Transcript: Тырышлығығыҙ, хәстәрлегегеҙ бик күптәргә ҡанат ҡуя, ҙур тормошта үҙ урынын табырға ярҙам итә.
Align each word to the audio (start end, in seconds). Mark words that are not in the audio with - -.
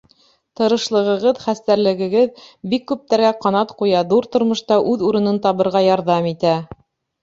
Тырышлығығыҙ, 0.61 1.41
хәстәрлегегеҙ 1.49 2.41
бик 2.73 2.89
күптәргә 2.95 3.35
ҡанат 3.47 3.77
ҡуя, 3.85 4.05
ҙур 4.17 4.33
тормошта 4.35 4.83
үҙ 4.95 5.09
урынын 5.13 5.43
табырға 5.49 5.89
ярҙам 5.93 6.37
итә. 6.37 6.61